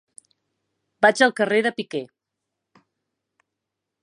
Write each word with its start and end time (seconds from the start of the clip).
Vaig 1.05 1.21
al 1.27 1.35
carrer 1.41 1.61
de 1.67 1.73
Piquer. 1.81 2.03